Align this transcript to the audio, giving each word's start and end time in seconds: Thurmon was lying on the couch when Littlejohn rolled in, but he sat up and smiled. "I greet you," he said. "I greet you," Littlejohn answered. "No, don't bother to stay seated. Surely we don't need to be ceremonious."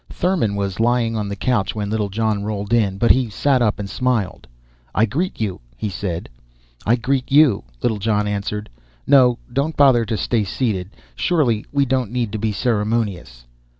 Thurmon 0.09 0.55
was 0.55 0.79
lying 0.79 1.15
on 1.15 1.29
the 1.29 1.35
couch 1.35 1.75
when 1.75 1.91
Littlejohn 1.91 2.41
rolled 2.43 2.73
in, 2.73 2.97
but 2.97 3.11
he 3.11 3.29
sat 3.29 3.61
up 3.61 3.77
and 3.77 3.87
smiled. 3.87 4.47
"I 4.95 5.05
greet 5.05 5.39
you," 5.39 5.61
he 5.77 5.89
said. 5.89 6.27
"I 6.87 6.95
greet 6.95 7.31
you," 7.31 7.65
Littlejohn 7.83 8.25
answered. 8.27 8.67
"No, 9.05 9.37
don't 9.53 9.77
bother 9.77 10.03
to 10.05 10.17
stay 10.17 10.43
seated. 10.43 10.89
Surely 11.13 11.67
we 11.71 11.85
don't 11.85 12.09
need 12.09 12.31
to 12.31 12.39
be 12.39 12.51
ceremonious." 12.51 13.45